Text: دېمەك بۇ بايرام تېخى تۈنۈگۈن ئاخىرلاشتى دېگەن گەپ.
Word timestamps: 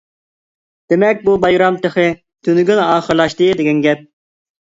دېمەك 0.93 1.19
بۇ 1.27 1.35
بايرام 1.43 1.75
تېخى 1.83 2.05
تۈنۈگۈن 2.47 2.81
ئاخىرلاشتى 2.85 3.51
دېگەن 3.61 3.85
گەپ. 3.87 4.05